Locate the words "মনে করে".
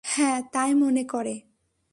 0.73-1.35